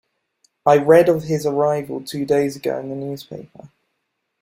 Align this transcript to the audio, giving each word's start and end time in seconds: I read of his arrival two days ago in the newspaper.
I 0.65 0.77
read 0.77 1.09
of 1.09 1.25
his 1.25 1.45
arrival 1.45 2.03
two 2.03 2.25
days 2.25 2.55
ago 2.55 2.79
in 2.79 2.89
the 2.89 2.95
newspaper. 2.95 3.69